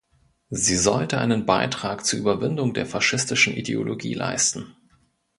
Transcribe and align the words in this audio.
Sie 0.49 0.77
sollte 0.77 1.19
einen 1.19 1.45
Beitrag 1.45 2.03
zur 2.07 2.17
Überwindung 2.17 2.73
der 2.73 2.87
faschistischen 2.87 3.53
Ideologie 3.53 4.15
leisten. 4.15 4.75